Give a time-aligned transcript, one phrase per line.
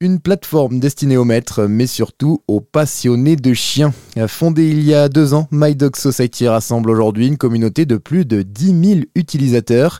[0.00, 3.90] Une plateforme destinée aux maîtres, mais surtout aux passionnés de chiens.
[4.28, 8.24] Fondée il y a deux ans, My Dog Society rassemble aujourd'hui une communauté de plus
[8.24, 9.98] de 10 000 utilisateurs.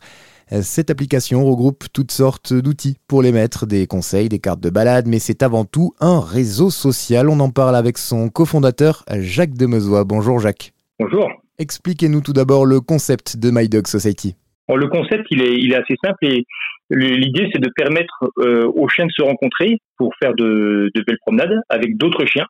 [0.63, 5.09] Cette application regroupe toutes sortes d'outils pour les maîtres, des conseils, des cartes de balade,
[5.09, 7.29] mais c'est avant tout un réseau social.
[7.29, 10.05] On en parle avec son cofondateur Jacques Demezois.
[10.05, 10.75] Bonjour Jacques.
[11.01, 11.29] Bonjour.
[11.59, 14.37] Expliquez-nous tout d'abord le concept de My Dog Society.
[14.69, 16.47] le concept, il est, il est assez simple et
[16.91, 21.19] L'idée, c'est de permettre euh, aux chiens de se rencontrer pour faire de, de belles
[21.21, 22.47] promenades avec d'autres chiens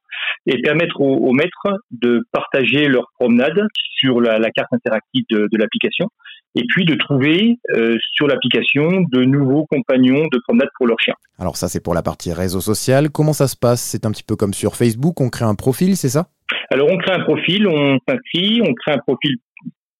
[0.46, 5.58] et permettre aux, maîtres de partager leurs promenades sur la, la carte interactive de, de
[5.58, 6.08] l'application
[6.54, 11.14] et puis de trouver euh, sur l'application de nouveaux compagnons de promenade pour leurs chiens.
[11.38, 13.10] Alors ça, c'est pour la partie réseau social.
[13.10, 13.82] Comment ça se passe?
[13.82, 16.28] C'est un petit peu comme sur Facebook, on crée un profil, c'est ça?
[16.70, 19.36] Alors on crée un profil, on s'inscrit, on crée un profil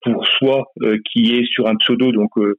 [0.02, 2.54] pour soi euh, qui est sur un pseudo, donc euh,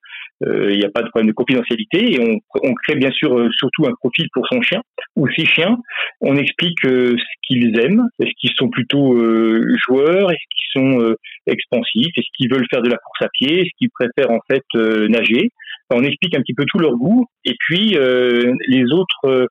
[0.46, 2.14] euh, il n'y a pas de problème de confidentialité.
[2.14, 4.82] Et on, on crée bien sûr surtout un profil pour son chien
[5.16, 5.78] ou ses chiens.
[6.22, 7.16] On explique ce
[7.48, 9.18] qu'ils aiment, est-ce qu'ils sont plutôt
[9.88, 11.16] joueurs, est-ce qu'ils sont
[11.48, 14.64] expansifs, est-ce qu'ils veulent faire de la course à pied, est-ce qu'ils préfèrent en fait
[15.10, 15.50] nager?
[15.92, 17.26] on explique un petit peu tout leur goût.
[17.46, 17.98] Et puis
[18.68, 19.48] les autres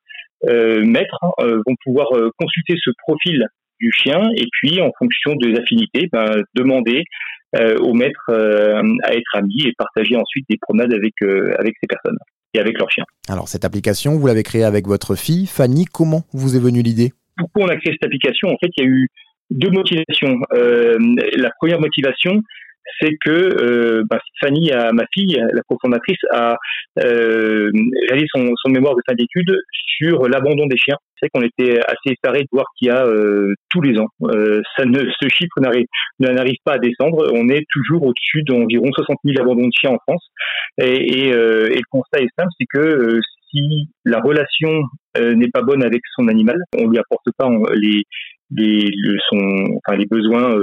[0.47, 3.45] maîtres vont pouvoir consulter ce profil
[3.79, 7.03] du chien et puis en fonction des affinités, ben, demander euh,
[7.79, 11.87] au maître euh, à être amis et partager ensuite des promenades avec, euh, avec ces
[11.87, 12.17] personnes
[12.53, 13.05] et avec leurs chiens.
[13.27, 15.85] Alors cette application, vous l'avez créée avec votre fille, Fanny.
[15.85, 17.11] Comment vous est venue l'idée?
[17.37, 19.07] Pourquoi on a créé cette application En fait, il y a eu
[19.51, 20.37] deux motivations.
[20.51, 22.41] la première motivation,
[22.99, 26.57] c'est que euh, bah, Fanny, ma fille, la cofondatrice, a
[27.03, 27.71] euh,
[28.09, 29.55] réalisé son, son, mémoire de fin d'études
[29.99, 30.97] sur l'abandon des chiens.
[31.19, 34.61] C'est qu'on était assez effarés de voir qu'il y a euh, tous les ans, euh,
[34.77, 37.29] ça ne, ce chiffre n'arrive pas à descendre.
[37.33, 40.25] On est toujours au-dessus d'environ 60 000 abandons de chiens en France.
[40.81, 43.19] Et, et, euh, et le constat est simple, c'est que
[43.51, 44.83] si la relation
[45.19, 48.03] n'est pas bonne avec son animal, on lui apporte pas les
[48.51, 48.89] les,
[49.29, 49.37] son,
[49.77, 50.55] enfin, les besoins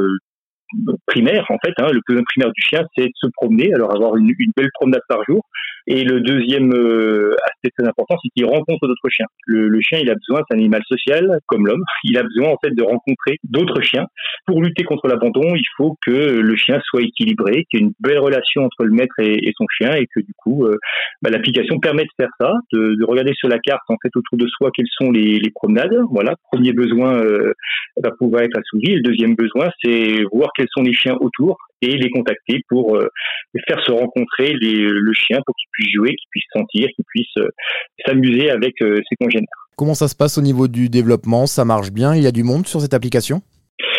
[1.07, 1.73] primaire en fait.
[1.79, 4.71] Hein, le besoin primaire du chien, c'est de se promener, alors avoir une, une, belle
[4.75, 5.45] promenade par jour.
[5.87, 9.27] Et le deuxième euh, aspect très important, c'est qu'il rencontre d'autres chiens.
[9.47, 11.85] Le, le, chien, il a besoin, c'est un animal social comme l'homme.
[12.05, 14.07] Il a besoin en fait de rencontrer d'autres chiens.
[14.47, 17.93] Pour lutter contre l'abandon, il faut que le chien soit équilibré, qu'il y ait une
[18.01, 20.77] belle relation entre le maître et, son chien, et que du coup, euh,
[21.23, 24.39] bah, l'application permet de faire ça, de, de, regarder sur la carte en fait autour
[24.39, 25.97] de soi quelles sont les, les promenades.
[26.11, 27.53] Voilà, premier besoin euh,
[28.03, 28.95] va pouvoir être assouvi.
[28.95, 33.09] Le deuxième besoin, c'est voir quels sont les chiens autour et les contacter pour euh,
[33.67, 37.37] faire se rencontrer les, le chien pour qu'il puisse jouer, qu'il puisse sentir, qu'il puisse
[37.39, 37.49] euh,
[38.07, 39.47] s'amuser avec euh, ses congénères.
[39.77, 41.47] Comment ça se passe au niveau du développement?
[41.47, 42.15] Ça marche bien?
[42.15, 43.43] Il y a du monde sur cette application?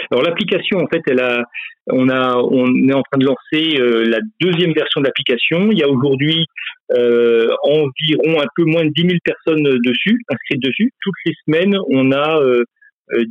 [0.10, 1.44] Alors l'application, en fait, elle a,
[1.92, 3.78] on a, on est en train de lancer
[4.10, 5.70] la deuxième version de l'application.
[5.70, 6.48] Il y a aujourd'hui
[6.96, 10.94] euh, environ un peu moins de 10 000 personnes dessus, inscrites dessus.
[11.02, 12.64] Toutes les semaines, on a euh,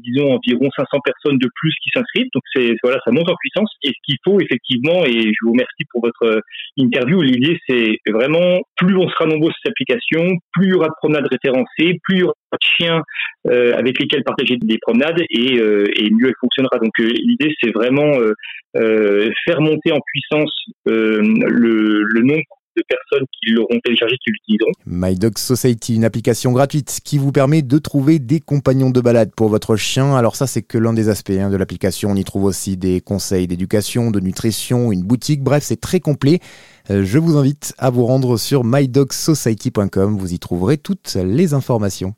[0.04, 2.28] disons environ 500 personnes de plus qui s'inscrivent.
[2.34, 3.70] Donc c'est voilà, ça monte en puissance.
[3.82, 6.40] Et ce qu'il faut effectivement, et je vous remercie pour votre euh,
[6.76, 10.88] interview, l'idée c'est vraiment plus on sera nombreux sur cette application, plus il y aura
[10.88, 13.02] de promenades référencées, plus il y aura de chiens
[13.48, 16.78] euh, avec lesquels partager des promenades et, et mieux elle fonctionnera.
[16.78, 18.12] Donc l'idée c'est vraiment
[18.74, 20.52] faire monter en puissance
[20.86, 22.42] le, le nombre
[23.32, 24.72] qui l'auront téléchargé, qui l'utiliseront.
[24.86, 29.30] My Dog Society, une application gratuite qui vous permet de trouver des compagnons de balade
[29.34, 30.14] pour votre chien.
[30.16, 32.10] Alors ça, c'est que l'un des aspects hein, de l'application.
[32.10, 35.42] On y trouve aussi des conseils d'éducation, de nutrition, une boutique.
[35.42, 36.40] Bref, c'est très complet.
[36.90, 40.18] Euh, je vous invite à vous rendre sur mydogsociety.com.
[40.18, 42.14] Vous y trouverez toutes les informations.